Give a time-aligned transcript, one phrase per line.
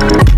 [0.00, 0.28] Thank